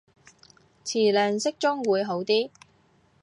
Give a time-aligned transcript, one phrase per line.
[0.83, 2.49] 詞量適中會好啲